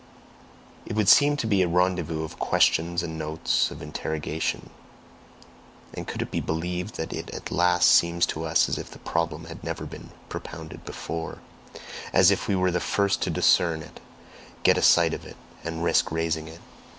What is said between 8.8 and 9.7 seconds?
the problem had